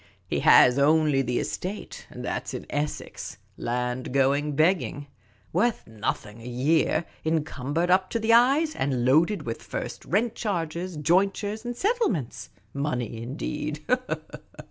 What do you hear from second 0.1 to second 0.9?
He has